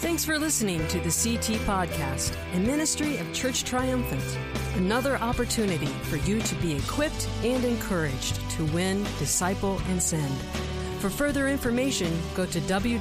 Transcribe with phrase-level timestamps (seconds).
[0.00, 4.24] Thanks for listening to the CT Podcast, a ministry of Church Triumphant.
[4.76, 10.34] Another opportunity for you to be equipped and encouraged to win, disciple, and send.
[11.00, 13.00] For further information, go to www.churcht.org.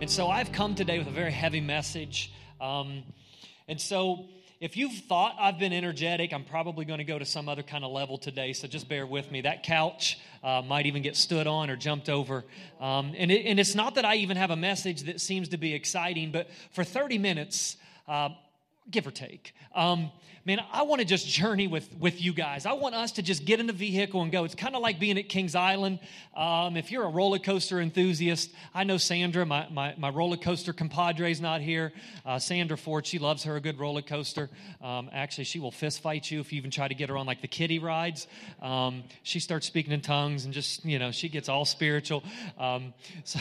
[0.00, 2.32] And so I've come today with a very heavy message.
[2.58, 3.02] Um,
[3.68, 4.28] and so
[4.62, 7.84] if you've thought I've been energetic, I'm probably going to go to some other kind
[7.84, 8.52] of level today.
[8.52, 9.40] So just bear with me.
[9.40, 12.44] That couch uh, might even get stood on or jumped over.
[12.80, 15.56] Um, and, it, and it's not that I even have a message that seems to
[15.56, 18.28] be exciting, but for 30 minutes, uh,
[18.88, 19.52] give or take.
[19.74, 20.12] Um,
[20.44, 22.66] man, I want to just journey with, with you guys.
[22.66, 24.44] I want us to just get in the vehicle and go.
[24.44, 26.00] It's kind of like being at Kings Island.
[26.36, 30.72] Um, if you're a roller coaster enthusiast, I know Sandra, my, my, my roller coaster
[30.72, 31.92] compadre's not here.
[32.26, 34.50] Uh, Sandra Ford, she loves her a good roller coaster.
[34.82, 37.26] Um, actually, she will fist fight you if you even try to get her on
[37.26, 38.26] like the kiddie rides.
[38.60, 42.24] Um, she starts speaking in tongues and just, you know, she gets all spiritual.
[42.58, 43.38] Um, so,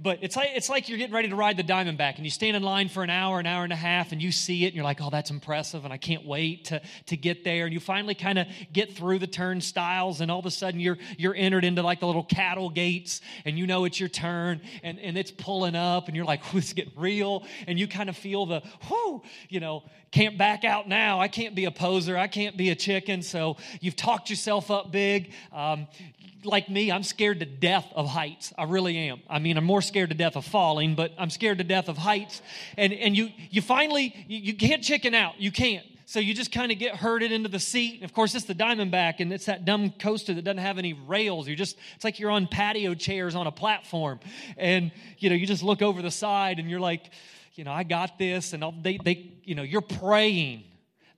[0.00, 2.56] but it's like, it's like you're getting ready to ride the Diamondback and you stand
[2.56, 4.74] in line for an hour, an hour and a half, and you see it and
[4.74, 6.31] you're like, oh, that's impressive and I can't wait
[6.64, 7.64] to, to get there.
[7.64, 10.98] And you finally kind of get through the turnstiles and all of a sudden you're,
[11.16, 14.98] you're entered into like the little cattle gates and you know it's your turn and,
[14.98, 17.44] and it's pulling up and you're like, this is getting real.
[17.66, 21.20] And you kind of feel the, whoo, you know, can't back out now.
[21.20, 22.16] I can't be a poser.
[22.16, 23.22] I can't be a chicken.
[23.22, 25.32] So you've talked yourself up big.
[25.52, 25.88] Um,
[26.44, 28.52] like me, I'm scared to death of heights.
[28.58, 29.20] I really am.
[29.28, 31.96] I mean, I'm more scared to death of falling, but I'm scared to death of
[31.96, 32.42] heights.
[32.76, 35.40] And, and you, you finally, you, you can't chicken out.
[35.40, 35.86] You can't.
[36.04, 38.02] So you just kind of get herded into the seat.
[38.02, 41.46] Of course, it's the Diamondback, and it's that dumb coaster that doesn't have any rails.
[41.46, 44.20] You're just, it's like you're on patio chairs on a platform.
[44.56, 47.10] And, you know, you just look over the side and you're like,
[47.54, 48.52] you know, I got this.
[48.52, 50.64] And they, they, you know, you're praying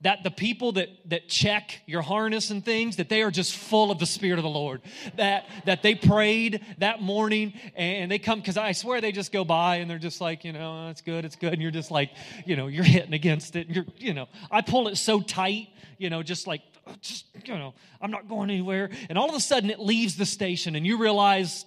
[0.01, 3.91] that the people that, that check your harness and things that they are just full
[3.91, 4.81] of the spirit of the lord.
[5.15, 9.43] That that they prayed that morning and they come because i swear they just go
[9.43, 11.53] by and they're just like you know oh, it's good it's good.
[11.53, 12.11] And you're just like
[12.45, 13.67] you know you're hitting against it.
[13.67, 17.25] And you're you know i pull it so tight you know just like oh, just
[17.45, 18.89] you know i'm not going anywhere.
[19.09, 21.65] And all of a sudden it leaves the station and you realize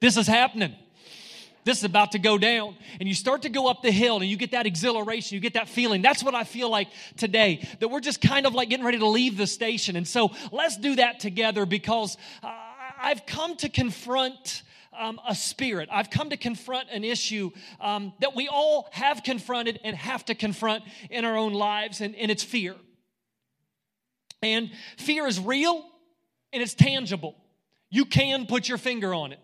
[0.00, 0.74] this is happening
[1.64, 2.76] this is about to go down.
[3.00, 5.54] And you start to go up the hill and you get that exhilaration, you get
[5.54, 6.02] that feeling.
[6.02, 9.08] That's what I feel like today, that we're just kind of like getting ready to
[9.08, 9.96] leave the station.
[9.96, 12.52] And so let's do that together because uh,
[13.00, 14.62] I've come to confront.
[14.96, 15.88] Um, a spirit.
[15.90, 20.36] I've come to confront an issue um, that we all have confronted and have to
[20.36, 22.76] confront in our own lives, and, and it's fear.
[24.40, 25.84] And fear is real
[26.52, 27.34] and it's tangible.
[27.90, 29.40] You can put your finger on it.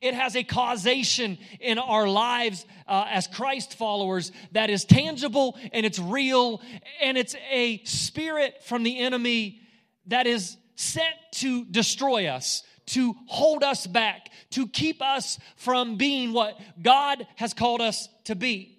[0.00, 5.84] It has a causation in our lives uh, as Christ followers that is tangible and
[5.86, 6.60] it's real,
[7.00, 9.60] and it's a spirit from the enemy
[10.06, 16.32] that is sent to destroy us, to hold us back, to keep us from being
[16.32, 18.74] what God has called us to be.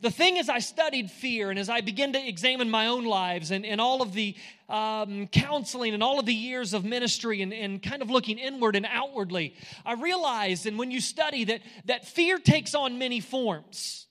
[0.00, 3.50] The thing is, I studied fear and as I began to examine my own lives
[3.50, 4.36] and, and all of the
[4.68, 8.76] um, counseling and all of the years of ministry and, and kind of looking inward
[8.76, 9.54] and outwardly,
[9.84, 14.06] I realized, and when you study, that, that fear takes on many forms.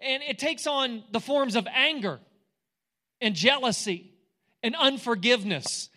[0.00, 2.20] And it takes on the forms of anger
[3.20, 4.12] and jealousy
[4.62, 5.88] and unforgiveness,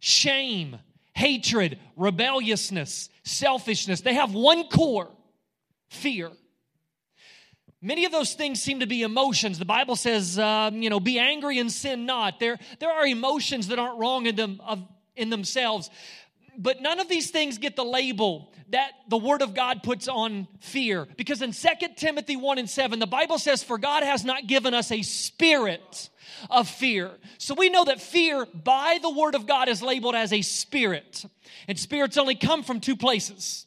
[0.00, 0.78] shame,
[1.14, 4.00] hatred, rebelliousness, selfishness.
[4.00, 5.10] They have one core
[5.88, 6.30] fear.
[7.80, 9.58] Many of those things seem to be emotions.
[9.58, 12.40] The Bible says, um, you know, be angry and sin not.
[12.40, 14.82] There, there are emotions that aren't wrong in, them, of,
[15.14, 15.88] in themselves.
[16.56, 20.48] But none of these things get the label that the Word of God puts on
[20.60, 21.06] fear.
[21.16, 24.74] Because in 2 Timothy 1 and 7, the Bible says, For God has not given
[24.74, 26.10] us a spirit
[26.50, 27.12] of fear.
[27.38, 31.24] So we know that fear by the Word of God is labeled as a spirit.
[31.68, 33.66] And spirits only come from two places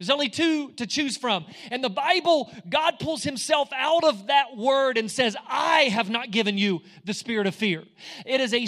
[0.00, 1.44] there's only two to choose from.
[1.70, 6.30] And the Bible, God pulls himself out of that word and says, I have not
[6.30, 7.84] given you the spirit of fear.
[8.24, 8.64] It is a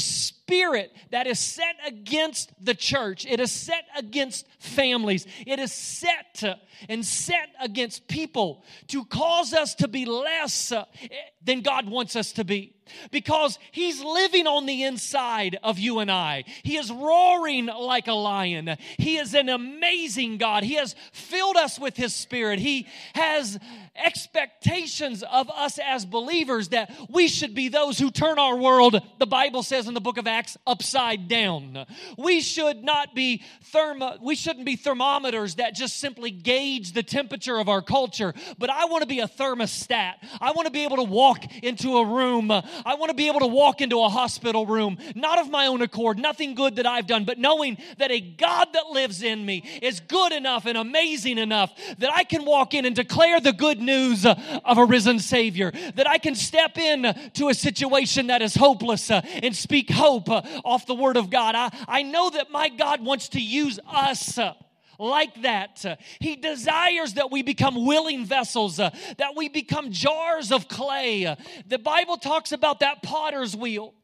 [0.53, 6.35] spirit that is set against the church, it is set against families, it is set
[6.35, 6.59] to,
[6.91, 10.85] and set against people to cause us to be less uh,
[11.43, 12.75] than God wants us to be
[13.11, 16.45] because he's living on the inside of you and I.
[16.63, 18.77] He is roaring like a lion.
[18.99, 20.65] He is an amazing God.
[20.65, 22.59] He has filled us with his spirit.
[22.59, 23.59] He has
[23.95, 29.27] expectations of us as believers that we should be those who turn our world, the
[29.27, 31.87] Bible says in the book of Acts, upside down.
[32.17, 37.59] We should not be thermo, we shouldn't be thermometers that just simply gauge the temperature
[37.59, 40.15] of our culture, but I want to be a thermostat.
[40.41, 42.51] I want to be able to walk into a room.
[42.51, 45.83] I want to be able to walk into a hospital room, not of my own
[45.83, 49.65] accord, nothing good that I've done, but knowing that a God that lives in me
[49.83, 53.82] is good enough and amazing enough that I can walk in and declare the good
[53.83, 54.35] news uh,
[54.65, 57.03] of a risen Savior, that I can step in
[57.35, 61.31] to a situation that is hopeless uh, and speak hope uh, off the Word of
[61.31, 61.55] God.
[61.55, 64.39] I, I know that my God wants to use us
[64.99, 65.85] like that.
[66.21, 71.37] He desires that we become willing vessels, that we become jars of clay.
[71.67, 73.95] The Bible talks about that potter's wheel.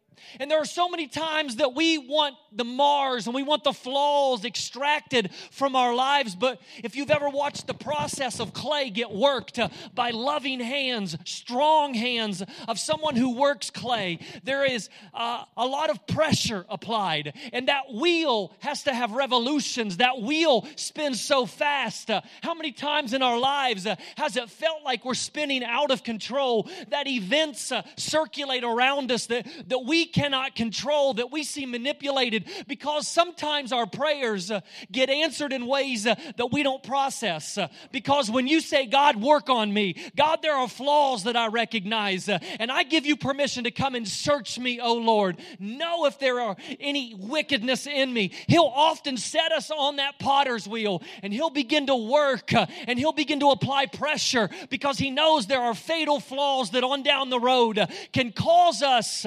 [0.40, 3.72] And there are so many times that we want the Mars and we want the
[3.72, 6.34] flaws extracted from our lives.
[6.34, 11.16] But if you've ever watched the process of clay get worked uh, by loving hands,
[11.24, 17.34] strong hands of someone who works clay, there is uh, a lot of pressure applied.
[17.52, 19.98] And that wheel has to have revolutions.
[19.98, 22.10] That wheel spins so fast.
[22.10, 25.90] Uh, how many times in our lives uh, has it felt like we're spinning out
[25.90, 26.68] of control?
[26.88, 32.48] That events uh, circulate around us that, that we cannot control, that we see manipulated
[32.66, 34.60] because sometimes our prayers uh,
[34.90, 37.58] get answered in ways uh, that we don't process.
[37.58, 41.48] Uh, because when you say, God, work on me, God, there are flaws that I
[41.48, 45.38] recognize, and I give you permission to come and search me, oh Lord.
[45.58, 48.32] Know if there are any wickedness in me.
[48.46, 53.12] He'll often set us on that potter's wheel and he'll begin to work and he'll
[53.12, 57.40] begin to apply pressure because he knows there are fatal flaws that on down the
[57.40, 57.80] road
[58.12, 59.26] can cause us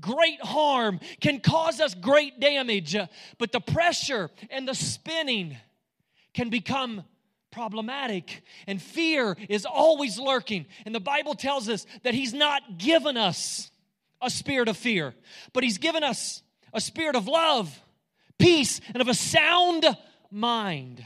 [0.00, 2.96] great harm, can cause us great damage.
[3.38, 5.56] But the pressure and the spinning
[6.34, 7.04] can become
[7.50, 8.42] problematic.
[8.66, 10.66] And fear is always lurking.
[10.84, 13.70] And the Bible tells us that He's not given us
[14.20, 15.14] a spirit of fear,
[15.52, 16.42] but He's given us
[16.72, 17.80] a spirit of love,
[18.38, 19.84] peace, and of a sound
[20.30, 21.04] mind.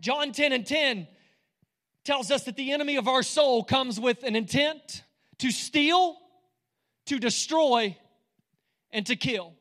[0.00, 1.06] John 10 and 10
[2.04, 5.04] tells us that the enemy of our soul comes with an intent
[5.38, 6.16] to steal,
[7.12, 7.94] to destroy,
[8.90, 9.52] and to kill.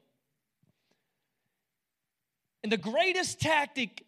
[2.64, 4.06] And the greatest tactic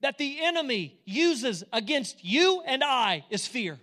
[0.00, 3.78] that the enemy uses against you and I is fear.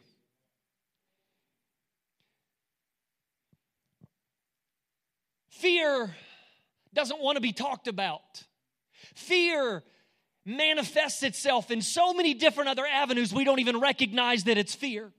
[5.50, 6.16] Fear
[6.92, 8.44] doesn't want to be talked about.
[9.14, 9.84] Fear
[10.46, 15.12] manifests itself in so many different other avenues we don't even recognize that it's fear.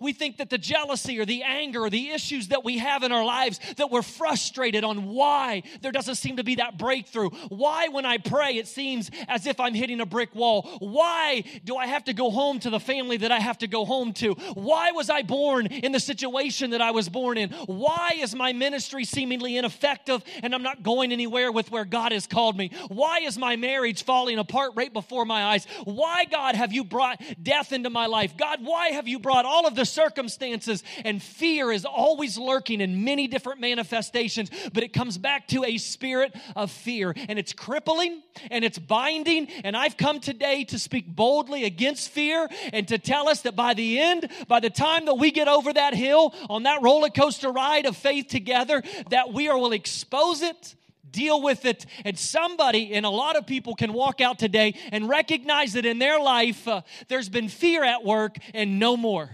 [0.00, 3.12] We think that the jealousy or the anger or the issues that we have in
[3.12, 7.30] our lives that we're frustrated on why there doesn't seem to be that breakthrough.
[7.48, 10.62] Why, when I pray, it seems as if I'm hitting a brick wall.
[10.80, 13.84] Why do I have to go home to the family that I have to go
[13.84, 14.32] home to?
[14.54, 17.50] Why was I born in the situation that I was born in?
[17.50, 22.26] Why is my ministry seemingly ineffective and I'm not going anywhere with where God has
[22.26, 22.72] called me?
[22.88, 25.66] Why is my marriage falling apart right before my eyes?
[25.84, 28.36] Why, God, have you brought death into my life?
[28.36, 30.82] God, why have you brought all of the circumstances.
[31.04, 35.78] And fear is always lurking in many different manifestations, but it comes back to a
[35.78, 37.14] spirit of fear.
[37.28, 39.48] And it's crippling and it's binding.
[39.62, 43.74] And I've come today to speak boldly against fear and to tell us that by
[43.74, 47.52] the end, by the time that we get over that hill on that roller coaster
[47.52, 50.74] ride of faith together, that we are will expose it
[51.10, 51.86] deal with it.
[52.04, 55.98] And somebody, and a lot of people can walk out today and recognize that in
[55.98, 59.30] their life uh, there's been fear at work and no more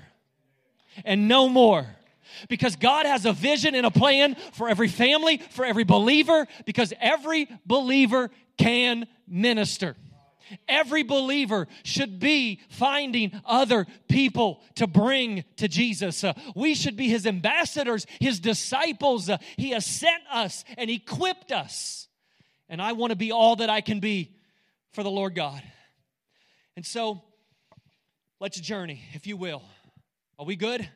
[1.04, 1.86] and no more.
[2.48, 6.92] Because God has a vision and a plan for every family, for every believer, because
[7.00, 9.96] every believer can minister.
[10.68, 16.22] Every believer should be finding other people to bring to Jesus.
[16.22, 19.30] Uh, we should be his ambassadors, his disciples.
[19.30, 22.08] Uh, he has sent us and equipped us.
[22.68, 24.36] And I want to be all that I can be
[24.92, 25.62] for the Lord God.
[26.76, 27.22] And so,
[28.40, 29.62] let's journey, if you will.
[30.36, 30.88] Are we good?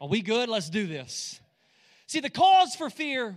[0.00, 0.48] Are we good?
[0.48, 1.38] Let's do this.
[2.06, 3.36] See, the cause for fear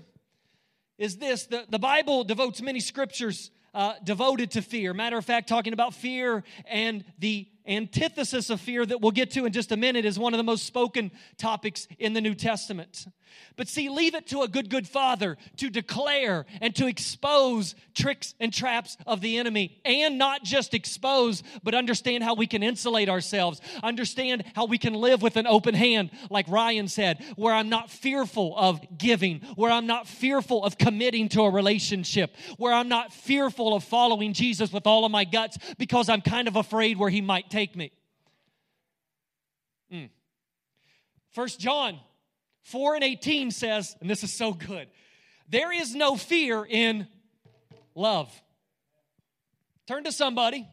[0.98, 4.94] is this the, the Bible devotes many scriptures uh, devoted to fear.
[4.94, 9.46] Matter of fact, talking about fear and the antithesis of fear that we'll get to
[9.46, 13.06] in just a minute is one of the most spoken topics in the New Testament.
[13.58, 18.36] But see, leave it to a good, good father to declare and to expose tricks
[18.40, 19.82] and traps of the enemy.
[19.86, 23.62] And not just expose, but understand how we can insulate ourselves.
[23.82, 27.90] Understand how we can live with an open hand, like Ryan said, where I'm not
[27.90, 33.14] fearful of giving, where I'm not fearful of committing to a relationship, where I'm not
[33.14, 37.10] fearful of following Jesus with all of my guts because I'm kind of afraid where
[37.10, 37.90] he might take me.
[39.90, 40.10] Mm.
[41.34, 42.00] 1 John
[42.64, 44.90] 4 and 18 says, and this is so good,
[45.48, 47.08] there is no fear in
[47.94, 48.30] love.
[49.88, 50.68] Turn to somebody,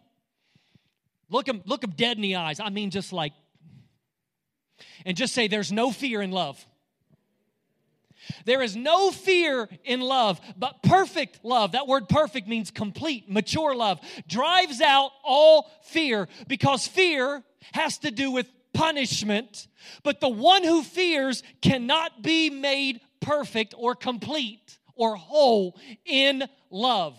[1.31, 2.59] look them, look them dead in the eyes.
[2.59, 3.33] I mean, just like,
[5.07, 6.67] and just say, There's no fear in love.
[8.45, 13.75] There is no fear in love, but perfect love, that word perfect means complete, mature
[13.75, 19.69] love, drives out all fear because fear has to do with punishment,
[20.03, 27.17] but the one who fears cannot be made perfect or complete or whole in love.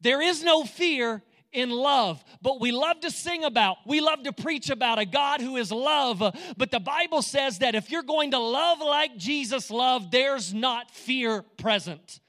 [0.00, 2.22] There is no fear in love.
[2.42, 5.72] But we love to sing about, we love to preach about a God who is
[5.72, 6.22] love.
[6.56, 10.90] But the Bible says that if you're going to love like Jesus loved, there's not
[10.90, 12.20] fear present.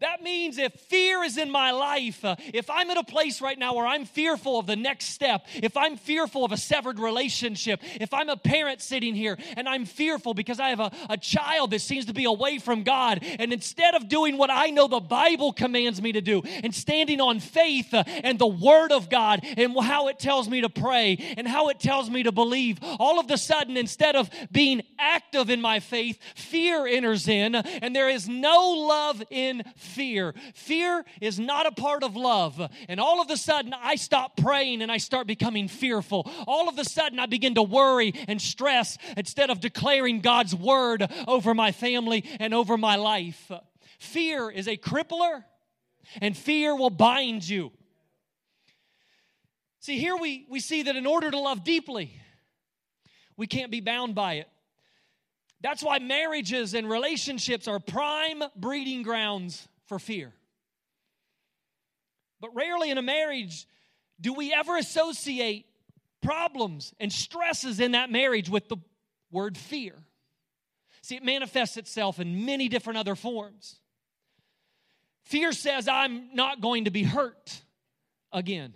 [0.00, 3.58] That means if fear is in my life, uh, if I'm in a place right
[3.58, 7.80] now where I'm fearful of the next step, if I'm fearful of a severed relationship,
[8.00, 11.70] if I'm a parent sitting here and I'm fearful because I have a, a child
[11.70, 15.00] that seems to be away from God, and instead of doing what I know the
[15.00, 19.40] Bible commands me to do and standing on faith uh, and the Word of God
[19.56, 23.20] and how it tells me to pray and how it tells me to believe, all
[23.20, 28.08] of a sudden, instead of being active in my faith, fear enters in, and there
[28.08, 30.34] is no love in fear.
[30.54, 32.60] Fear is not a part of love.
[32.88, 36.30] And all of a sudden, I stop praying and I start becoming fearful.
[36.46, 41.10] All of a sudden, I begin to worry and stress instead of declaring God's word
[41.26, 43.50] over my family and over my life.
[43.98, 45.44] Fear is a crippler,
[46.20, 47.72] and fear will bind you.
[49.80, 52.12] See, here we, we see that in order to love deeply,
[53.36, 54.48] we can't be bound by it.
[55.62, 60.32] That's why marriages and relationships are prime breeding grounds for fear.
[62.40, 63.66] But rarely in a marriage
[64.20, 65.66] do we ever associate
[66.20, 68.76] problems and stresses in that marriage with the
[69.30, 69.94] word fear.
[71.02, 73.80] See, it manifests itself in many different other forms.
[75.24, 77.60] Fear says, I'm not going to be hurt
[78.32, 78.74] again.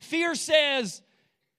[0.00, 1.02] Fear says,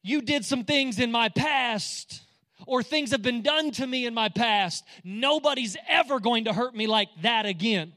[0.04, 2.22] You did some things in my past
[2.66, 4.84] or things have been done to me in my past.
[5.04, 7.94] Nobody's ever going to hurt me like that again.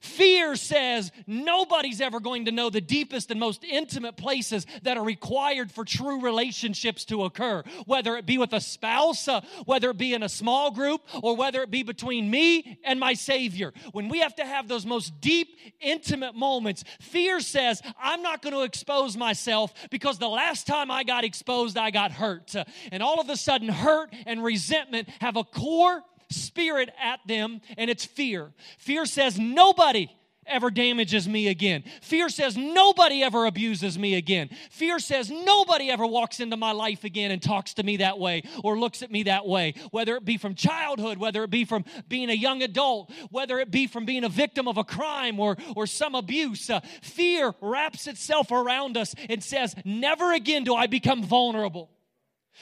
[0.00, 5.04] Fear says nobody's ever going to know the deepest and most intimate places that are
[5.04, 9.98] required for true relationships to occur, whether it be with a spouse, uh, whether it
[9.98, 13.72] be in a small group, or whether it be between me and my Savior.
[13.92, 18.54] When we have to have those most deep, intimate moments, fear says, I'm not going
[18.54, 22.54] to expose myself because the last time I got exposed, I got hurt.
[22.92, 27.90] And all of a sudden, hurt and resentment have a core spirit at them, and
[27.90, 28.52] it's fear.
[28.78, 30.10] Fear says, Nobody
[30.48, 31.84] ever damages me again.
[32.02, 34.50] Fear says nobody ever abuses me again.
[34.70, 38.42] Fear says nobody ever walks into my life again and talks to me that way
[38.64, 41.84] or looks at me that way, whether it be from childhood, whether it be from
[42.08, 45.56] being a young adult, whether it be from being a victim of a crime or,
[45.76, 46.70] or some abuse.
[46.70, 51.90] Uh, fear wraps itself around us and says, Never again do I become vulnerable.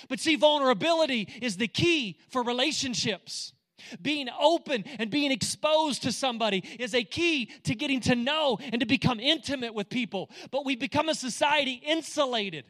[0.09, 3.55] But see, vulnerability is the key for relationships.
[4.01, 8.81] Being open and being exposed to somebody is a key to getting to know and
[8.81, 10.31] to become intimate with people.
[10.51, 12.65] But we become a society insulated.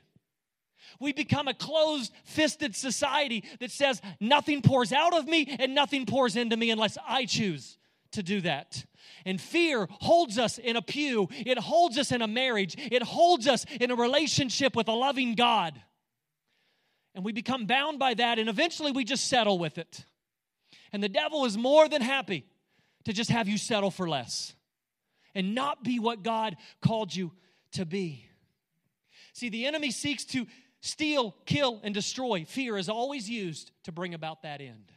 [1.00, 6.06] We become a closed fisted society that says nothing pours out of me and nothing
[6.06, 7.78] pours into me unless I choose
[8.12, 8.84] to do that.
[9.24, 13.46] And fear holds us in a pew, it holds us in a marriage, it holds
[13.46, 15.80] us in a relationship with a loving God.
[17.14, 20.04] And we become bound by that, and eventually we just settle with it.
[20.92, 22.44] And the devil is more than happy
[23.04, 24.54] to just have you settle for less
[25.34, 27.32] and not be what God called you
[27.72, 28.24] to be.
[29.32, 30.46] See, the enemy seeks to
[30.80, 32.44] steal, kill, and destroy.
[32.46, 34.92] Fear is always used to bring about that end.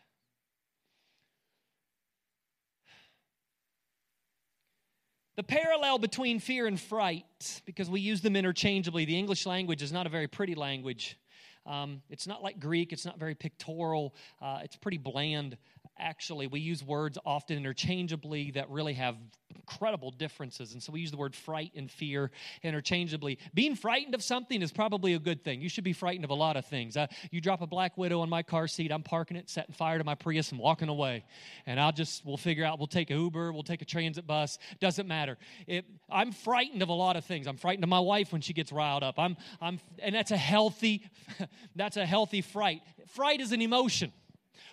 [5.35, 9.91] The parallel between fear and fright, because we use them interchangeably, the English language is
[9.91, 11.17] not a very pretty language.
[11.65, 15.57] Um, it's not like Greek, it's not very pictorial, uh, it's pretty bland
[15.99, 16.47] actually.
[16.47, 19.15] We use words often interchangeably that really have
[19.55, 20.73] incredible differences.
[20.73, 22.31] And so we use the word fright and fear
[22.63, 23.37] interchangeably.
[23.53, 25.61] Being frightened of something is probably a good thing.
[25.61, 26.97] You should be frightened of a lot of things.
[26.97, 29.97] Uh, you drop a black widow in my car seat, I'm parking it, setting fire
[29.97, 31.23] to my Prius, and walking away.
[31.65, 34.57] And I'll just, we'll figure out, we'll take a Uber, we'll take a transit bus,
[34.79, 35.37] doesn't matter.
[35.67, 37.47] It, I'm frightened of a lot of things.
[37.47, 39.19] I'm frightened of my wife when she gets riled up.
[39.19, 41.03] I'm, I'm, and that's a healthy,
[41.75, 42.81] that's a healthy fright.
[43.07, 44.11] Fright is an emotion.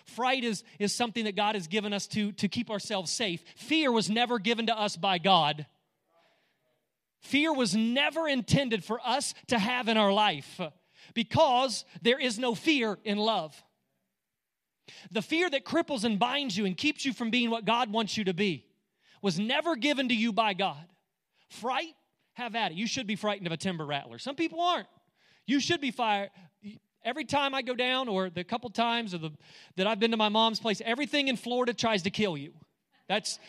[0.05, 3.43] Fright is, is something that God has given us to, to keep ourselves safe.
[3.55, 5.65] Fear was never given to us by God.
[7.21, 10.59] Fear was never intended for us to have in our life
[11.13, 13.61] because there is no fear in love.
[15.11, 18.17] The fear that cripples and binds you and keeps you from being what God wants
[18.17, 18.65] you to be
[19.21, 20.85] was never given to you by God.
[21.49, 21.93] Fright,
[22.33, 22.77] have at it.
[22.77, 24.19] You should be frightened of a timber rattler.
[24.19, 24.87] Some people aren't.
[25.45, 26.29] You should be fired.
[27.07, 29.31] Every time I go down, or the couple times of the,
[29.77, 32.51] that I've been to my mom's place, everything in Florida tries to kill you.
[33.07, 33.39] That's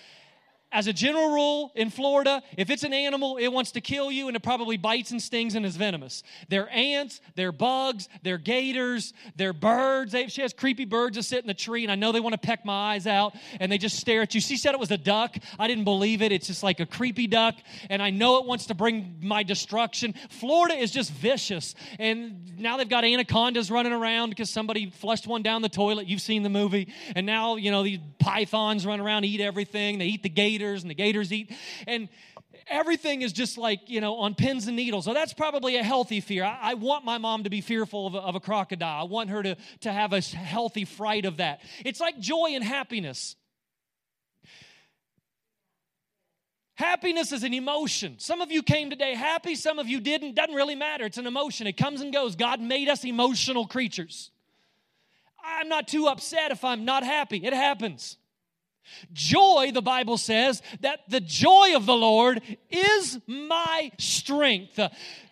[0.71, 4.29] as a general rule in Florida, if it's an animal, it wants to kill you
[4.29, 6.23] and it probably bites and stings and is venomous.
[6.49, 10.13] They're ants, they're bugs, they're gators, they're birds.
[10.13, 12.35] They, she has creepy birds that sit in the tree and I know they want
[12.35, 14.43] to peck my eyes out and they just stare at you.
[14.43, 15.37] She said it was a duck.
[15.59, 16.33] I didn't believe it.
[16.33, 17.55] It's just like a creepy duck
[17.89, 20.15] and I know it wants to bring my destruction.
[20.29, 25.43] Florida is just vicious and now they've got anacondas running around because somebody flushed one
[25.43, 26.09] down the toilet.
[26.09, 26.93] You've seen the movie.
[27.17, 29.99] And now, you know, these pythons run around, eat everything.
[29.99, 31.53] They eat the gators and the gators eat.
[31.87, 32.09] And
[32.67, 35.05] everything is just like, you know, on pins and needles.
[35.05, 36.45] So that's probably a healthy fear.
[36.45, 39.03] I, I want my mom to be fearful of a, of a crocodile.
[39.03, 41.61] I want her to, to have a healthy fright of that.
[41.85, 43.37] It's like joy and happiness.
[46.79, 48.15] Happiness is an emotion.
[48.19, 50.37] Some of you came today happy, some of you didn't.
[50.37, 51.07] Doesn't really matter.
[51.07, 51.67] It's an emotion.
[51.67, 52.37] It comes and goes.
[52.37, 54.31] God made us emotional creatures.
[55.43, 57.45] I'm not too upset if I'm not happy.
[57.45, 58.17] It happens.
[59.13, 64.79] Joy, the Bible says, that the joy of the Lord is my strength.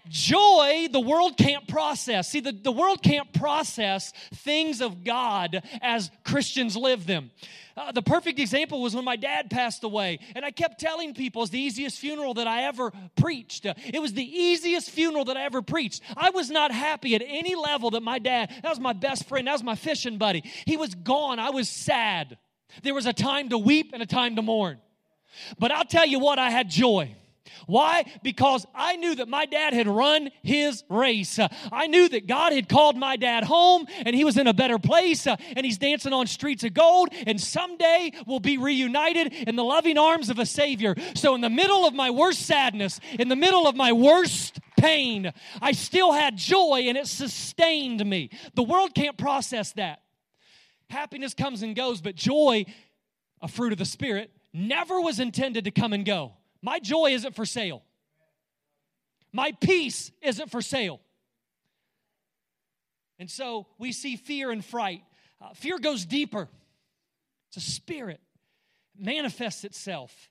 [0.09, 2.31] Joy, the world can't process.
[2.31, 7.31] See, the, the world can't process things of God as Christians live them.
[7.77, 10.19] Uh, the perfect example was when my dad passed away.
[10.35, 13.67] And I kept telling people it's the easiest funeral that I ever preached.
[13.67, 16.03] It was the easiest funeral that I ever preached.
[16.17, 19.47] I was not happy at any level that my dad, that was my best friend,
[19.47, 20.43] that was my fishing buddy.
[20.65, 21.39] He was gone.
[21.39, 22.39] I was sad.
[22.83, 24.79] There was a time to weep and a time to mourn.
[25.59, 27.15] But I'll tell you what, I had joy.
[27.67, 28.05] Why?
[28.23, 31.39] Because I knew that my dad had run his race.
[31.73, 34.79] I knew that God had called my dad home and he was in a better
[34.79, 39.65] place and he's dancing on streets of gold and someday we'll be reunited in the
[39.65, 40.95] loving arms of a Savior.
[41.15, 45.33] So, in the middle of my worst sadness, in the middle of my worst pain,
[45.61, 48.31] I still had joy and it sustained me.
[48.55, 50.03] The world can't process that.
[50.89, 52.65] Happiness comes and goes, but joy,
[53.43, 56.33] a fruit of the Spirit, never was intended to come and go.
[56.63, 57.83] My joy isn't for sale.
[59.33, 61.01] My peace isn't for sale.
[63.19, 65.03] And so we see fear and fright.
[65.41, 66.49] Uh, fear goes deeper,
[67.49, 68.21] it's a spirit,
[68.99, 70.31] it manifests itself,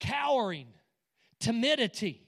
[0.00, 0.68] cowering,
[1.40, 2.22] timidity,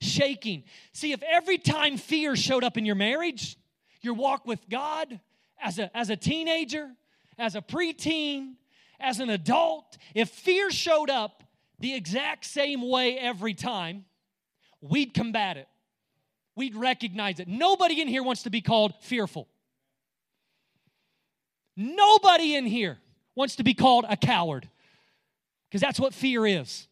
[0.00, 0.64] shaking.
[0.92, 3.58] See, if every time fear showed up in your marriage,
[4.00, 5.20] your walk with God,
[5.62, 6.90] as a, as a teenager,
[7.38, 8.54] as a preteen,
[9.00, 11.44] as an adult, if fear showed up
[11.78, 14.04] the exact same way every time,
[14.80, 15.68] we'd combat it.
[16.56, 17.46] We'd recognize it.
[17.46, 19.48] Nobody in here wants to be called fearful.
[21.76, 22.98] Nobody in here
[23.36, 24.68] wants to be called a coward
[25.68, 26.88] because that's what fear is.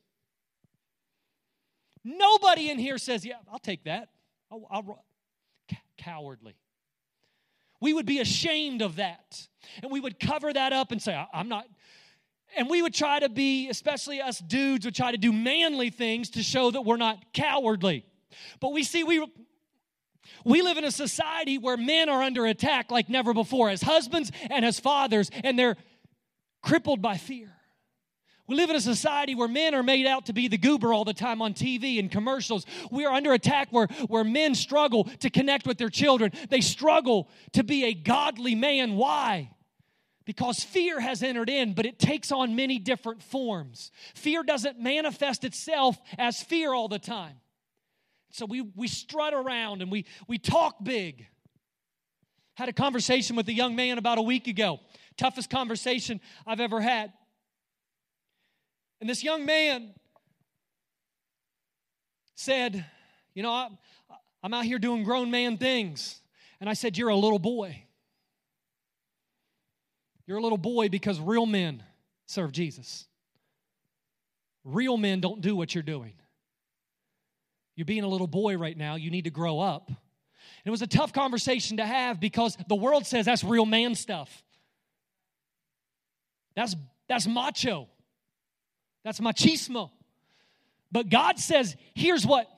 [2.05, 4.11] Nobody in here says, Yeah, I'll take that.
[4.53, 5.05] I'll, I'll,
[5.99, 6.55] cowardly.
[7.81, 9.47] We would be ashamed of that.
[9.83, 11.67] And we would cover that up and say, I'm not.
[12.57, 16.31] And we would try to be, especially us dudes, would try to do manly things
[16.31, 18.07] to show that we're not cowardly.
[18.61, 19.27] But we see, we,
[20.45, 24.31] we live in a society where men are under attack like never before, as husbands
[24.51, 25.77] and as fathers, and they're
[26.62, 27.56] crippled by fear.
[28.49, 31.05] We live in a society where men are made out to be the goober all
[31.05, 32.65] the time on TV and commercials.
[32.91, 36.33] We are under attack where, where men struggle to connect with their children.
[36.49, 38.97] They struggle to be a godly man.
[38.97, 39.51] Why?
[40.25, 43.91] Because fear has entered in, but it takes on many different forms.
[44.15, 47.37] Fear doesn't manifest itself as fear all the time.
[48.31, 51.27] So we, we strut around and we, we talk big.
[52.55, 54.81] Had a conversation with a young man about a week ago.
[55.17, 57.13] Toughest conversation I've ever had.
[59.01, 59.93] And this young man
[62.35, 62.85] said,
[63.35, 63.69] You know, I,
[64.43, 66.21] I'm out here doing grown man things.
[66.61, 67.83] And I said, You're a little boy.
[70.27, 71.83] You're a little boy because real men
[72.27, 73.07] serve Jesus.
[74.65, 76.15] Real men don't do what you're doing.
[77.77, 78.97] You're being a little boy right now.
[78.97, 79.89] You need to grow up.
[79.89, 79.97] And
[80.65, 84.43] it was a tough conversation to have because the world says that's real man stuff.
[86.57, 86.75] That's,
[87.09, 87.89] that's macho.
[89.07, 89.90] That's machismo.
[90.90, 92.51] But God says, here's what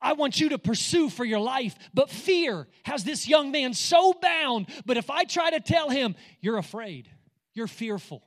[0.00, 1.76] I want you to pursue for your life.
[1.94, 4.66] But fear has this young man so bound.
[4.84, 7.08] But if I try to tell him, you're afraid,
[7.54, 8.24] you're fearful.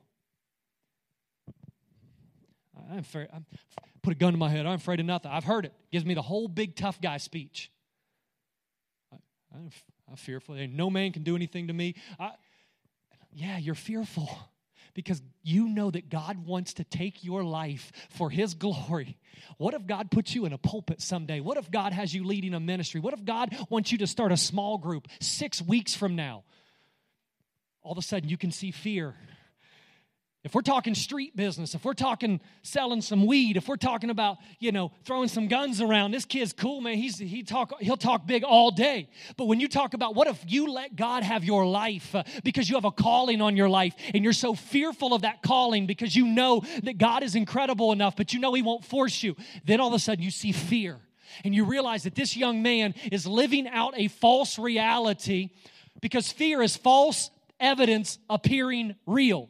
[2.90, 3.44] I'm, fair, I'm
[4.02, 4.64] put a gun to my head.
[4.64, 5.30] I'm afraid of nothing.
[5.30, 5.74] I've heard it.
[5.90, 7.70] Gives me the whole big tough guy speech.
[9.54, 10.54] I, am fearful.
[10.70, 11.94] No man can do anything to me.
[12.18, 12.30] I,
[13.34, 14.30] yeah, you're fearful
[14.94, 19.18] because you know that God wants to take your life for His glory.
[19.58, 21.40] What if God puts you in a pulpit someday?
[21.40, 23.00] What if God has you leading a ministry?
[23.00, 26.44] What if God wants you to start a small group six weeks from now?
[27.82, 29.14] All of a sudden, you can see fear
[30.44, 34.38] if we're talking street business, if we're talking selling some weed, if we're talking about,
[34.58, 36.96] you know, throwing some guns around, this kid's cool, man.
[36.96, 39.08] He's he talk he'll talk big all day.
[39.36, 42.68] But when you talk about what if you let God have your life uh, because
[42.68, 46.16] you have a calling on your life and you're so fearful of that calling because
[46.16, 49.36] you know that God is incredible enough, but you know he won't force you.
[49.64, 50.98] Then all of a sudden you see fear
[51.44, 55.50] and you realize that this young man is living out a false reality
[56.00, 59.48] because fear is false evidence appearing real.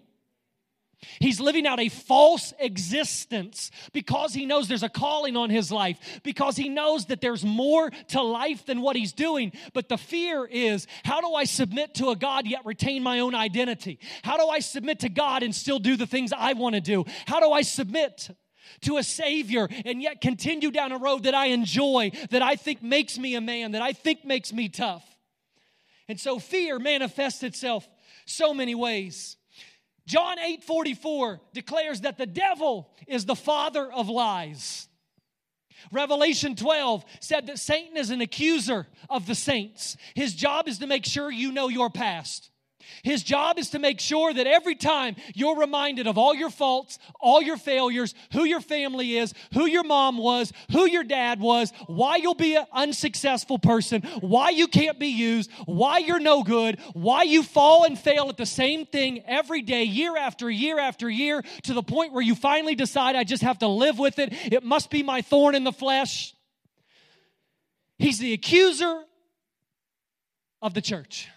[1.19, 5.99] He's living out a false existence because he knows there's a calling on his life,
[6.23, 9.53] because he knows that there's more to life than what he's doing.
[9.73, 13.35] But the fear is how do I submit to a God yet retain my own
[13.35, 13.99] identity?
[14.23, 17.05] How do I submit to God and still do the things I want to do?
[17.27, 18.31] How do I submit?
[18.83, 22.83] To a Savior and yet continue down a road that I enjoy, that I think
[22.83, 25.05] makes me a man, that I think makes me tough.
[26.09, 27.87] And so fear manifests itself
[28.25, 29.37] so many ways.
[30.07, 34.89] John 8 44 declares that the devil is the father of lies.
[35.91, 39.97] Revelation 12 said that Satan is an accuser of the saints.
[40.15, 42.52] His job is to make sure you know your past.
[43.03, 46.99] His job is to make sure that every time you're reminded of all your faults,
[47.21, 51.73] all your failures, who your family is, who your mom was, who your dad was,
[51.87, 56.79] why you'll be an unsuccessful person, why you can't be used, why you're no good,
[56.93, 61.09] why you fall and fail at the same thing every day, year after year after
[61.09, 64.33] year, to the point where you finally decide, I just have to live with it.
[64.53, 66.35] It must be my thorn in the flesh.
[67.99, 69.05] He's the accuser
[70.61, 71.29] of the church.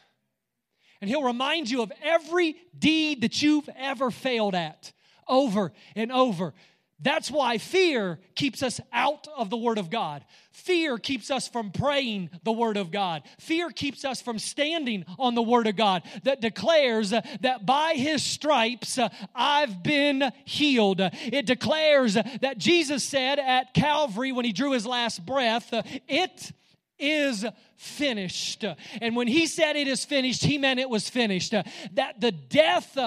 [1.05, 4.91] And he'll remind you of every deed that you've ever failed at
[5.27, 6.55] over and over.
[6.99, 10.25] That's why fear keeps us out of the Word of God.
[10.51, 13.21] Fear keeps us from praying the Word of God.
[13.39, 18.23] Fear keeps us from standing on the Word of God that declares that by His
[18.23, 21.01] stripes uh, I've been healed.
[21.01, 26.51] It declares that Jesus said at Calvary when He drew His last breath, uh, It
[26.99, 27.45] is
[27.77, 28.63] finished.
[29.01, 31.51] And when he said it is finished, he meant it was finished.
[31.51, 32.97] That the death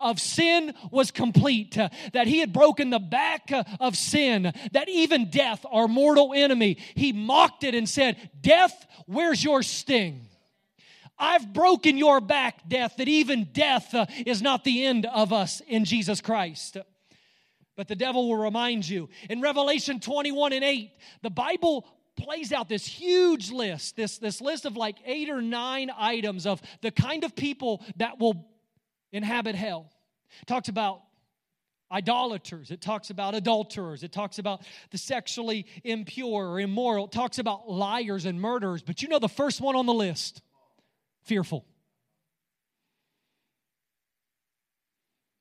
[0.00, 1.78] of sin was complete.
[2.12, 4.52] That he had broken the back of sin.
[4.72, 10.28] That even death, our mortal enemy, he mocked it and said, Death, where's your sting?
[11.18, 15.60] I've broken your back, death, that even death uh, is not the end of us
[15.66, 16.76] in Jesus Christ.
[17.76, 19.08] But the devil will remind you.
[19.28, 20.90] In Revelation 21 and 8,
[21.22, 21.86] the Bible
[22.18, 26.60] plays out this huge list, this, this list of like eight or nine items of
[26.82, 28.46] the kind of people that will
[29.12, 29.90] inhabit hell.
[30.42, 31.00] It talks about
[31.90, 37.38] idolaters, it talks about adulterers, it talks about the sexually impure or immoral, it talks
[37.38, 38.82] about liars and murderers.
[38.82, 40.42] But you know the first one on the list
[41.22, 41.64] fearful.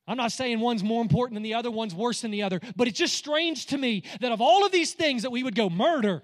[0.07, 2.87] I'm not saying one's more important than the other, one's worse than the other, but
[2.87, 5.69] it's just strange to me that of all of these things that we would go
[5.69, 6.23] murder,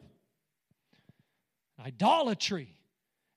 [1.83, 2.75] idolatry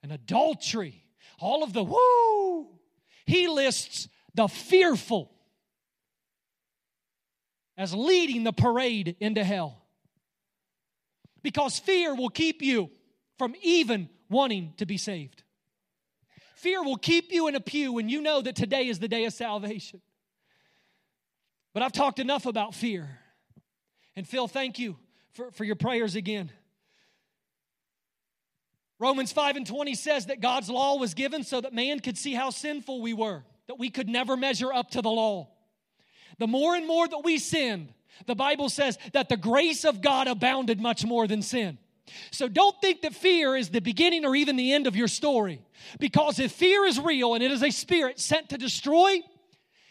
[0.02, 1.04] and adultery,
[1.38, 2.68] all of the woo.
[3.26, 5.32] He lists the fearful
[7.76, 9.82] as leading the parade into hell.
[11.42, 12.90] Because fear will keep you
[13.38, 15.42] from even wanting to be saved.
[16.56, 19.24] Fear will keep you in a pew when you know that today is the day
[19.26, 20.00] of salvation.
[21.74, 23.18] But I've talked enough about fear.
[24.16, 24.96] And Phil, thank you
[25.32, 26.50] for, for your prayers again.
[28.98, 32.34] Romans 5 and 20 says that God's law was given so that man could see
[32.34, 35.48] how sinful we were, that we could never measure up to the law.
[36.38, 37.92] The more and more that we sinned,
[38.26, 41.78] the Bible says that the grace of God abounded much more than sin.
[42.30, 45.60] So don't think that fear is the beginning or even the end of your story.
[45.98, 49.20] Because if fear is real and it is a spirit sent to destroy,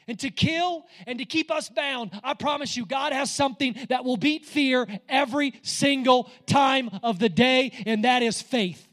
[0.08, 2.12] and to kill and to keep us bound.
[2.24, 7.30] I promise you, God has something that will beat fear every single time of the
[7.30, 8.88] day, and that is faith.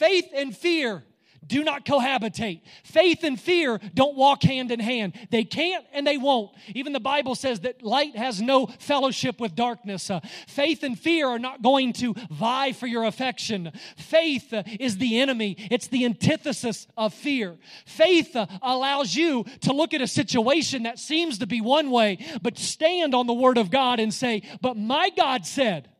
[0.00, 1.04] Faith and fear
[1.46, 2.62] do not cohabitate.
[2.84, 5.12] Faith and fear don't walk hand in hand.
[5.30, 6.52] They can't and they won't.
[6.74, 10.08] Even the Bible says that light has no fellowship with darkness.
[10.08, 13.72] Uh, faith and fear are not going to vie for your affection.
[13.98, 17.58] Faith uh, is the enemy, it's the antithesis of fear.
[17.84, 22.24] Faith uh, allows you to look at a situation that seems to be one way,
[22.40, 25.90] but stand on the Word of God and say, But my God said,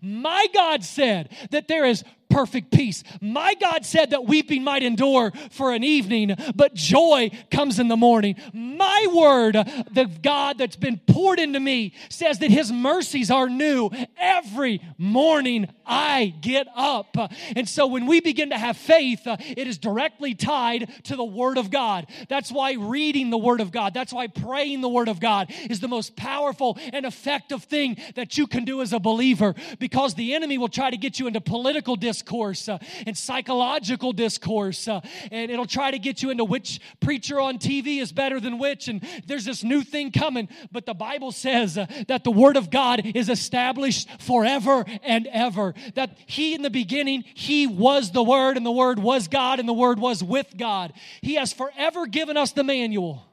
[0.00, 3.04] my God said that there is perfect peace.
[3.20, 7.96] My God said that weeping might endure for an evening, but joy comes in the
[7.96, 8.36] morning.
[8.54, 9.54] My word,
[9.90, 15.68] the God that's been poured into me, says that his mercies are new every morning
[15.84, 17.16] I get up.
[17.54, 21.24] And so when we begin to have faith, uh, it is directly tied to the
[21.24, 22.06] word of God.
[22.28, 25.80] That's why reading the word of God, that's why praying the word of God is
[25.80, 30.34] the most powerful and effective thing that you can do as a believer because the
[30.34, 34.86] enemy will try to get you into political discourse discourse uh, and psychological discourse.
[34.86, 38.58] Uh, and it'll try to get you into which preacher on TV is better than
[38.58, 38.88] which.
[38.88, 40.48] And there's this new thing coming.
[40.70, 45.74] But the Bible says uh, that the Word of God is established forever and ever.
[45.94, 49.68] That He, in the beginning, He was the Word, and the Word was God, and
[49.68, 50.92] the Word was with God.
[51.20, 53.26] He has forever given us the manual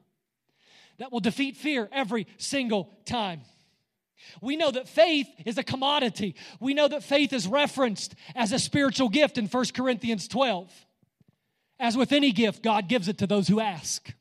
[0.97, 3.41] that will defeat fear every single time.
[4.41, 6.35] We know that faith is a commodity.
[6.59, 10.71] We know that faith is referenced as a spiritual gift in 1 Corinthians 12.
[11.79, 14.13] As with any gift, God gives it to those who ask.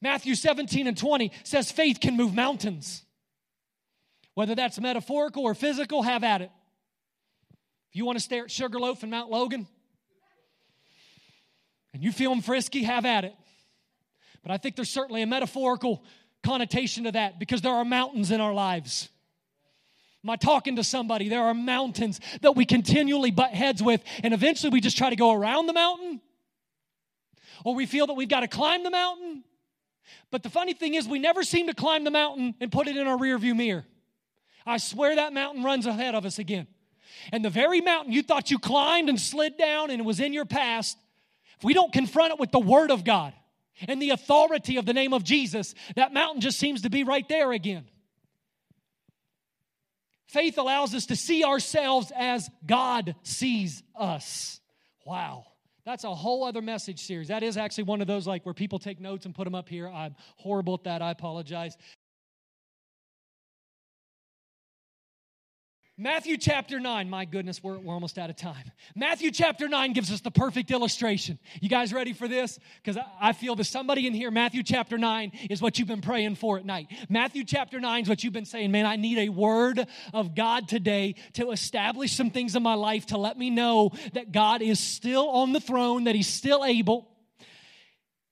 [0.00, 3.02] Matthew 17 and 20 says faith can move mountains.
[4.34, 6.50] Whether that's metaphorical or physical, have at it.
[7.90, 9.66] If you want to stare at Sugarloaf and Mount Logan
[11.94, 13.34] and you feeling frisky, have at it.
[14.42, 16.04] But I think there's certainly a metaphorical
[16.46, 19.08] connotation to that because there are mountains in our lives.
[20.24, 21.28] Am I talking to somebody?
[21.28, 25.16] There are mountains that we continually butt heads with, and eventually we just try to
[25.16, 26.20] go around the mountain,
[27.64, 29.44] or we feel that we've got to climb the mountain.
[30.30, 32.96] But the funny thing is, we never seem to climb the mountain and put it
[32.96, 33.84] in our rearview mirror.
[34.64, 36.66] I swear that mountain runs ahead of us again.
[37.32, 40.32] And the very mountain you thought you climbed and slid down and it was in
[40.32, 40.98] your past,
[41.58, 43.32] if we don't confront it with the Word of God,
[43.86, 47.28] and the authority of the name of Jesus, that mountain just seems to be right
[47.28, 47.84] there again.
[50.26, 54.60] Faith allows us to see ourselves as God sees us.
[55.04, 55.44] Wow.
[55.84, 57.28] That's a whole other message series.
[57.28, 59.68] That is actually one of those like where people take notes and put them up
[59.68, 59.88] here.
[59.88, 61.00] I'm horrible at that.
[61.00, 61.76] I apologize.
[65.98, 68.70] Matthew chapter 9, my goodness, we're, we're almost out of time.
[68.94, 71.38] Matthew chapter 9 gives us the perfect illustration.
[71.62, 72.58] You guys ready for this?
[72.82, 76.02] Because I, I feel that somebody in here, Matthew chapter 9 is what you've been
[76.02, 76.88] praying for at night.
[77.08, 80.68] Matthew chapter 9 is what you've been saying, man, I need a word of God
[80.68, 84.78] today to establish some things in my life to let me know that God is
[84.78, 87.08] still on the throne, that He's still able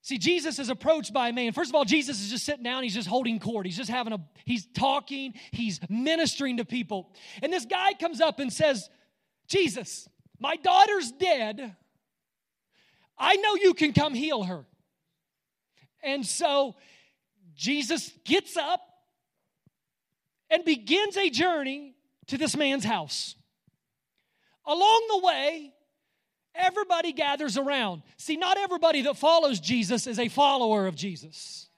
[0.04, 1.52] See, Jesus is approached by a man.
[1.52, 3.64] First of all, Jesus is just sitting down, he's just holding court.
[3.64, 7.10] He's just having a, he's talking, he's ministering to people.
[7.40, 8.90] And this guy comes up and says,
[9.48, 10.06] Jesus,
[10.38, 11.74] my daughter's dead.
[13.16, 14.66] I know you can come heal her.
[16.02, 16.76] And so
[17.54, 18.82] Jesus gets up
[20.50, 21.94] and begins a journey
[22.26, 23.36] to this man's house.
[24.66, 25.73] Along the way,
[26.54, 28.02] Everybody gathers around.
[28.16, 31.68] See, not everybody that follows Jesus is a follower of Jesus.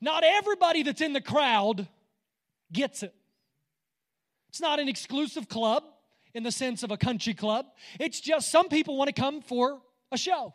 [0.00, 1.88] Not everybody that's in the crowd
[2.72, 3.14] gets it.
[4.50, 5.84] It's not an exclusive club
[6.34, 7.66] in the sense of a country club.
[7.98, 9.80] It's just some people want to come for
[10.12, 10.54] a show.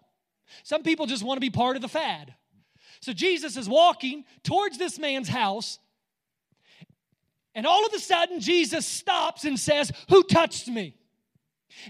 [0.63, 2.33] Some people just want to be part of the fad.
[3.01, 5.79] So Jesus is walking towards this man's house,
[7.55, 10.95] and all of a sudden, Jesus stops and says, Who touched me?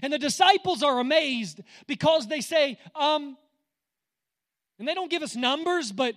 [0.02, 3.36] And the disciples are amazed because they say, um,
[4.78, 6.16] and they don't give us numbers, but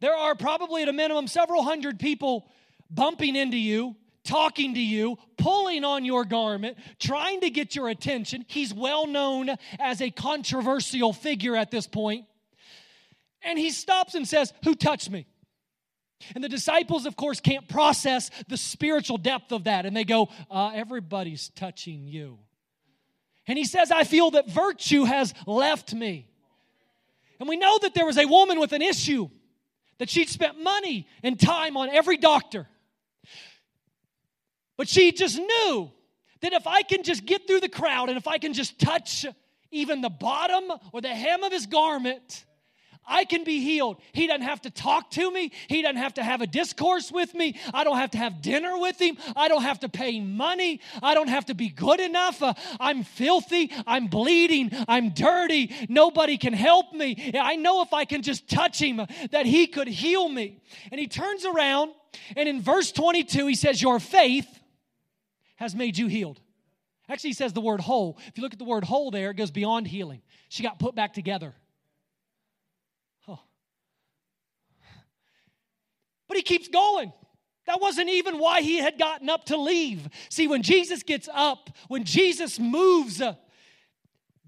[0.00, 2.48] there are probably at a minimum several hundred people
[2.90, 8.44] bumping into you, talking to you, pulling on your garment, trying to get your attention.
[8.48, 12.26] He's well known as a controversial figure at this point.
[13.42, 15.26] And he stops and says, Who touched me?
[16.34, 19.86] And the disciples, of course, can't process the spiritual depth of that.
[19.86, 22.38] And they go, uh, Everybody's touching you.
[23.48, 26.28] And he says, I feel that virtue has left me.
[27.40, 29.28] And we know that there was a woman with an issue,
[29.96, 32.68] that she'd spent money and time on every doctor.
[34.76, 35.90] But she just knew
[36.40, 39.26] that if I can just get through the crowd and if I can just touch
[39.70, 42.44] even the bottom or the hem of his garment,
[43.08, 43.96] I can be healed.
[44.12, 45.52] He doesn't have to talk to me.
[45.68, 47.58] He doesn't have to have a discourse with me.
[47.72, 49.16] I don't have to have dinner with him.
[49.34, 50.80] I don't have to pay money.
[51.02, 52.42] I don't have to be good enough.
[52.42, 53.72] Uh, I'm filthy.
[53.86, 54.70] I'm bleeding.
[54.86, 55.74] I'm dirty.
[55.88, 57.32] Nobody can help me.
[57.38, 60.60] I know if I can just touch him that he could heal me.
[60.90, 61.92] And he turns around
[62.36, 64.48] and in verse 22 he says, Your faith
[65.56, 66.40] has made you healed.
[67.08, 68.18] Actually, he says the word whole.
[68.26, 70.20] If you look at the word whole there, it goes beyond healing.
[70.48, 71.54] She got put back together.
[73.26, 73.40] Oh.
[76.28, 77.12] But he keeps going.
[77.66, 80.08] That wasn't even why he had gotten up to leave.
[80.30, 83.34] See, when Jesus gets up, when Jesus moves, uh,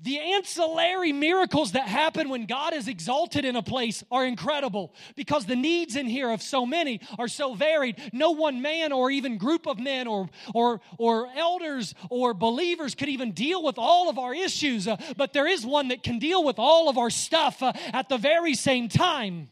[0.03, 5.45] the ancillary miracles that happen when God is exalted in a place are incredible because
[5.45, 8.01] the needs in here of so many are so varied.
[8.13, 13.11] No one man or even group of men or, or, or elders or believers could
[13.11, 16.43] even deal with all of our issues, uh, but there is one that can deal
[16.43, 19.51] with all of our stuff uh, at the very same time.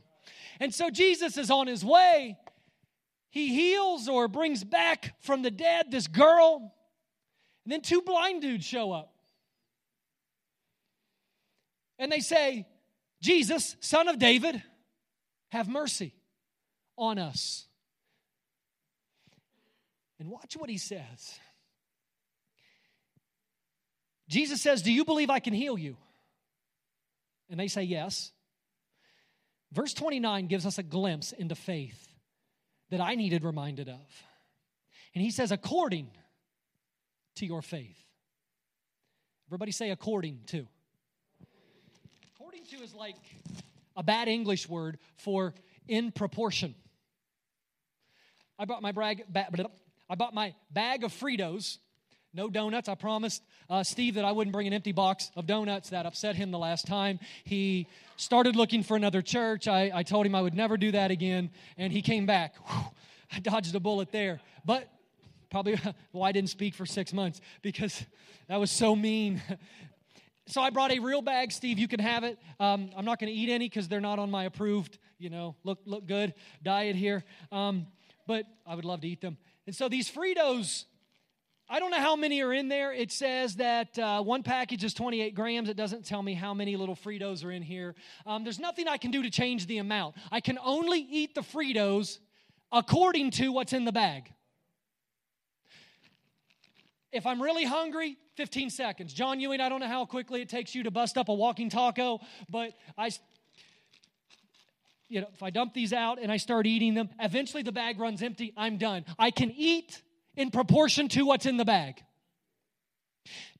[0.61, 2.37] And so Jesus is on his way.
[3.31, 6.73] He heals or brings back from the dead this girl.
[7.64, 9.12] And then two blind dudes show up
[11.99, 12.66] and they say,
[13.21, 14.62] Jesus, son of David,
[15.51, 16.14] have mercy
[16.97, 17.66] on us.
[20.21, 21.38] And watch what he says.
[24.29, 25.97] Jesus says, Do you believe I can heal you?
[27.51, 28.33] And they say, Yes.
[29.73, 32.09] Verse 29 gives us a glimpse into faith
[32.91, 34.25] that I needed reminded of.
[35.15, 36.11] And he says, According
[37.37, 38.03] to your faith.
[39.49, 40.67] Everybody say, according to
[42.35, 43.17] According to is like
[43.97, 45.55] a bad English word for
[45.87, 46.75] in proportion.
[48.59, 49.25] I bought my brag,
[50.09, 51.79] I bought my bag of Fritos.
[52.35, 52.88] No donuts.
[52.88, 55.91] I promised uh, Steve that I wouldn't bring an empty box of donuts.
[55.91, 57.19] That upset him the last time.
[57.45, 57.87] He
[58.17, 59.67] started looking for another church.
[59.67, 62.55] I, I told him I would never do that again, and he came back.
[62.69, 62.85] Whew,
[63.33, 64.41] I dodged a bullet there.
[64.64, 64.88] But
[65.51, 65.79] probably
[66.12, 68.05] why I didn't speak for six months because
[68.49, 69.41] that was so mean.
[70.47, 71.79] so I brought a real bag, Steve.
[71.79, 72.38] You can have it.
[72.61, 75.57] Um, I'm not going to eat any because they're not on my approved, you know,
[75.64, 77.25] look look good diet here.
[77.51, 77.87] Um,
[78.27, 79.38] but I would love to eat them.
[79.67, 80.85] And so these Fritos,
[81.71, 82.95] I don't know how many are in there.
[82.95, 85.69] It says that uh, one package is 28 grams.
[85.69, 87.95] It doesn't tell me how many little Fritos are in here.
[88.25, 90.17] Um, there's nothing I can do to change the amount.
[90.33, 92.21] I can only eat the Fritos
[92.73, 94.33] according to what's in the bag.
[97.13, 99.13] If I'm really hungry, 15 seconds.
[99.13, 101.69] John Ewing, I don't know how quickly it takes you to bust up a walking
[101.69, 103.11] taco, but I
[105.11, 107.99] you know, if I dump these out and I start eating them, eventually the bag
[107.99, 109.07] runs empty, I'm done.
[109.19, 110.03] I can eat
[110.38, 112.03] in proportion to what's in the bag.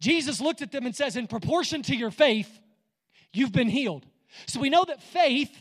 [0.01, 2.49] Jesus looked at them and says, In proportion to your faith,
[3.33, 4.07] you've been healed.
[4.47, 5.55] So we know that faith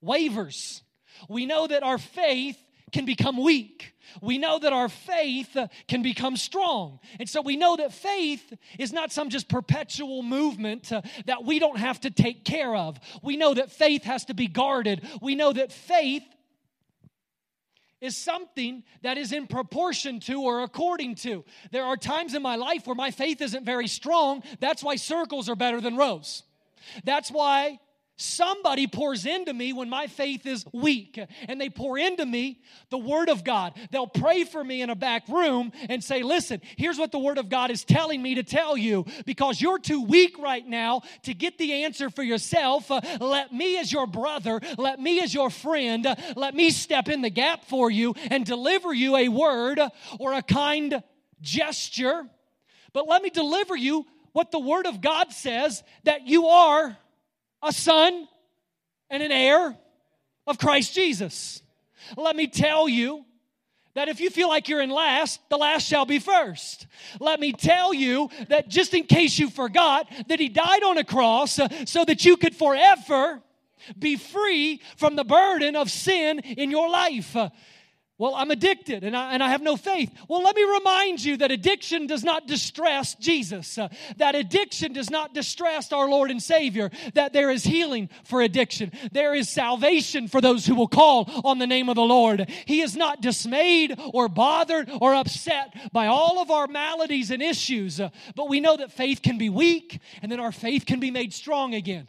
[0.00, 0.82] wavers.
[1.28, 2.58] We know that our faith
[2.90, 3.94] can become weak.
[4.20, 5.56] We know that our faith
[5.88, 6.98] can become strong.
[7.18, 11.58] And so we know that faith is not some just perpetual movement uh, that we
[11.58, 12.98] don't have to take care of.
[13.22, 15.06] We know that faith has to be guarded.
[15.22, 16.24] We know that faith
[18.02, 21.44] is something that is in proportion to or according to.
[21.70, 24.42] There are times in my life where my faith isn't very strong.
[24.60, 26.42] That's why circles are better than rows.
[27.04, 27.78] That's why
[28.22, 32.98] Somebody pours into me when my faith is weak, and they pour into me the
[32.98, 33.74] Word of God.
[33.90, 37.38] They'll pray for me in a back room and say, Listen, here's what the Word
[37.38, 41.34] of God is telling me to tell you because you're too weak right now to
[41.34, 42.90] get the answer for yourself.
[42.92, 47.08] Uh, let me, as your brother, let me, as your friend, uh, let me step
[47.08, 49.80] in the gap for you and deliver you a word
[50.20, 51.02] or a kind
[51.40, 52.24] gesture.
[52.92, 56.96] But let me deliver you what the Word of God says that you are
[57.62, 58.28] a son
[59.10, 59.76] and an heir
[60.46, 61.62] of Christ Jesus.
[62.16, 63.24] Let me tell you
[63.94, 66.86] that if you feel like you're in last, the last shall be first.
[67.20, 71.04] Let me tell you that just in case you forgot, that He died on a
[71.04, 73.42] cross uh, so that you could forever
[73.98, 77.36] be free from the burden of sin in your life.
[78.12, 80.10] Uh, well, I'm addicted and I, and I have no faith.
[80.28, 85.10] Well, let me remind you that addiction does not distress Jesus, uh, that addiction does
[85.10, 88.92] not distress our Lord and Savior, that there is healing for addiction.
[89.12, 92.48] There is salvation for those who will call on the name of the Lord.
[92.66, 98.00] He is not dismayed or bothered or upset by all of our maladies and issues,
[98.00, 101.10] uh, but we know that faith can be weak and then our faith can be
[101.10, 102.06] made strong again.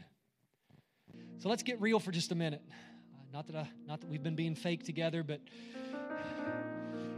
[1.39, 2.61] So let's get real for just a minute.
[3.33, 5.41] Not that, I, not that we've been being fake together, but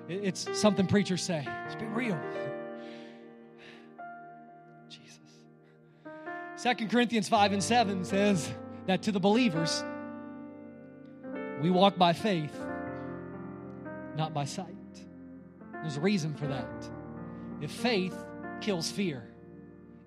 [0.08, 1.44] it's something preachers say.
[1.46, 2.20] Let's be real.
[4.90, 5.20] Jesus.
[6.56, 8.50] Second Corinthians 5 and 7 says
[8.86, 9.84] that to the believers,
[11.62, 12.56] we walk by faith,
[14.16, 14.68] not by sight.
[15.82, 16.90] There's a reason for that.
[17.62, 18.16] If faith
[18.62, 19.28] kills fear,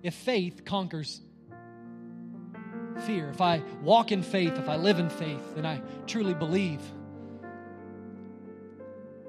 [0.01, 1.21] if faith conquers
[3.05, 6.81] fear, if I walk in faith, if I live in faith, then I truly believe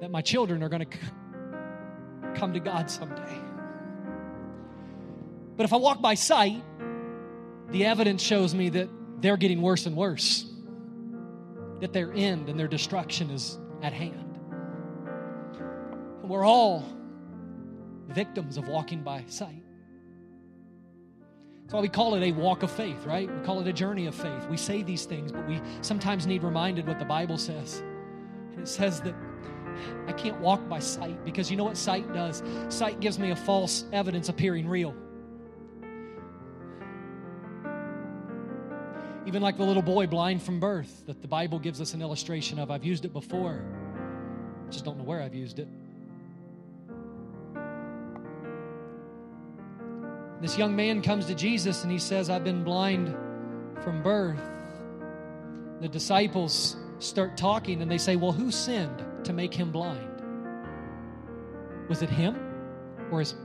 [0.01, 0.97] that my children are going to
[2.33, 3.37] come to God someday.
[5.55, 6.63] But if I walk by sight,
[7.69, 8.89] the evidence shows me that
[9.19, 10.51] they're getting worse and worse,
[11.81, 14.39] that their end and their destruction is at hand.
[16.21, 16.83] And we're all
[18.07, 19.63] victims of walking by sight.
[21.61, 23.31] That's why we call it a walk of faith, right?
[23.31, 24.47] We call it a journey of faith.
[24.49, 27.83] We say these things, but we sometimes need reminded what the Bible says.
[28.51, 29.13] And it says that
[30.07, 32.43] I can't walk by sight because you know what sight does?
[32.69, 34.95] Sight gives me a false evidence appearing real.
[39.25, 42.59] Even like the little boy blind from birth that the Bible gives us an illustration
[42.59, 42.71] of.
[42.71, 43.63] I've used it before,
[44.69, 45.67] just don't know where I've used it.
[50.41, 53.15] This young man comes to Jesus and he says, I've been blind
[53.83, 54.41] from birth.
[55.81, 60.07] The disciples start talking and they say, Well, who sinned to make him blind?
[61.89, 62.37] Was it him
[63.11, 63.35] or his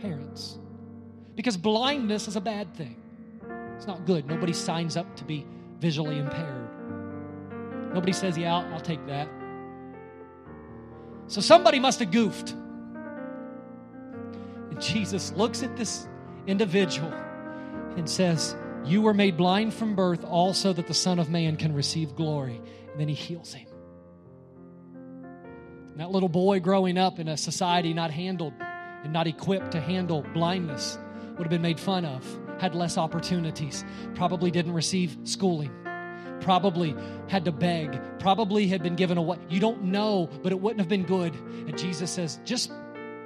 [0.00, 0.58] parents?
[1.34, 2.96] Because blindness is a bad thing.
[3.76, 4.26] It's not good.
[4.26, 5.46] Nobody signs up to be
[5.80, 6.70] visually impaired.
[7.92, 9.28] Nobody says, Yeah, I'll, I'll take that.
[11.26, 12.50] So somebody must have goofed.
[14.70, 16.08] And Jesus looks at this
[16.46, 17.12] individual
[17.96, 21.74] and says, You were made blind from birth, also that the Son of Man can
[21.74, 22.60] receive glory.
[22.92, 23.68] And then he heals him.
[25.94, 28.52] And that little boy growing up in a society not handled
[29.04, 30.98] and not equipped to handle blindness
[31.36, 32.26] would have been made fun of,
[32.58, 33.84] had less opportunities,
[34.16, 35.70] probably didn't receive schooling,
[36.40, 36.96] probably
[37.28, 39.38] had to beg, probably had been given away.
[39.48, 41.32] You don't know, but it wouldn't have been good.
[41.32, 42.72] And Jesus says, just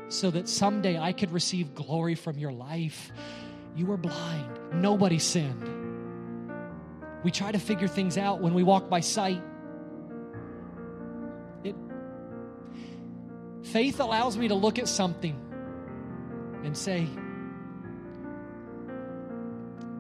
[0.09, 3.11] so that someday I could receive glory from your life.
[3.77, 4.59] You were blind.
[4.75, 5.71] Nobody sinned.
[7.25, 9.43] We try to figure things out when we walk by sight.
[13.69, 15.37] Faith allows me to look at something
[16.65, 17.07] and say,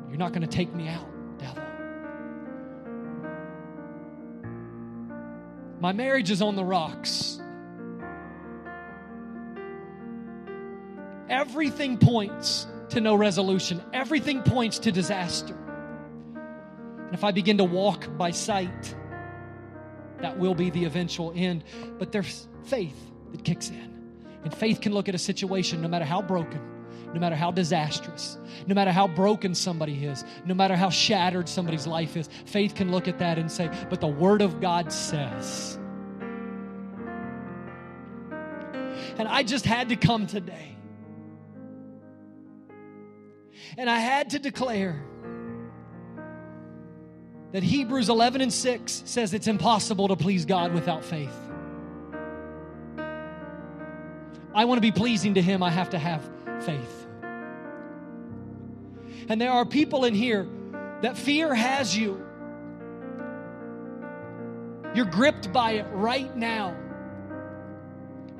[0.08, 1.06] You're not going to take me out,
[1.38, 1.62] devil.
[5.80, 7.40] My marriage is on the rocks.
[11.28, 15.54] Everything points to no resolution, everything points to disaster.
[17.04, 18.94] And if I begin to walk by sight,
[20.20, 21.64] that will be the eventual end.
[21.98, 22.98] But there's faith
[23.32, 23.94] that kicks in.
[24.44, 26.60] And faith can look at a situation, no matter how broken,
[27.12, 31.86] no matter how disastrous, no matter how broken somebody is, no matter how shattered somebody's
[31.86, 32.28] life is.
[32.44, 35.78] Faith can look at that and say, But the Word of God says.
[39.18, 40.78] And I just had to come today
[43.78, 45.04] and I had to declare
[47.52, 51.47] that Hebrews 11 and 6 says it's impossible to please God without faith.
[54.58, 56.28] I want to be pleasing to Him, I have to have
[56.64, 57.06] faith.
[59.28, 60.48] And there are people in here
[61.02, 62.20] that fear has you.
[64.96, 66.76] You're gripped by it right now.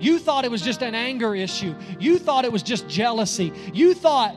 [0.00, 1.76] You thought it was just an anger issue.
[2.00, 3.52] You thought it was just jealousy.
[3.72, 4.34] You thought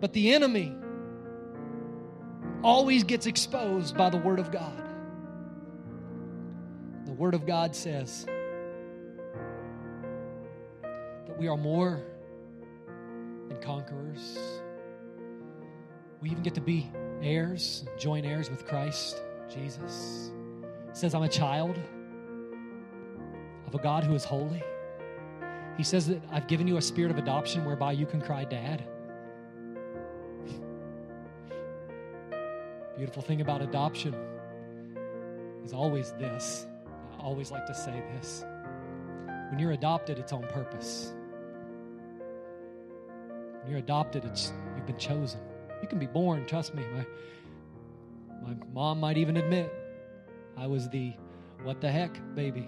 [0.00, 0.74] But the enemy
[2.62, 4.89] always gets exposed by the Word of God.
[7.10, 8.24] The Word of God says
[11.26, 12.00] that we are more
[13.48, 14.38] than conquerors.
[16.22, 16.88] We even get to be
[17.20, 20.30] heirs, join heirs with Christ Jesus.
[20.92, 21.76] Says, I'm a child
[23.66, 24.62] of a God who is holy.
[25.76, 28.84] He says that I've given you a spirit of adoption whereby you can cry, Dad.
[32.96, 34.14] Beautiful thing about adoption
[35.64, 36.68] is always this.
[37.20, 38.46] I always like to say this.
[39.50, 41.12] When you're adopted, it's on purpose.
[43.60, 45.40] When you're adopted, it's you've been chosen.
[45.82, 46.82] You can be born, trust me.
[46.94, 47.06] My
[48.42, 49.70] my mom might even admit
[50.56, 51.12] I was the
[51.62, 52.66] what the heck baby.